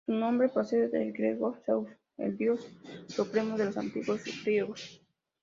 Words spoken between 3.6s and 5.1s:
los antiguos griegos.